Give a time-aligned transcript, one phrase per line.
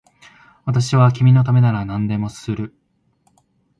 [0.65, 2.73] 私は君のためなら何でもする